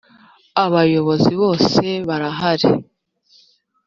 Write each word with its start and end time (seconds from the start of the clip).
abayobozi 0.63 1.31
bose 1.41 1.85
barahari. 2.07 2.69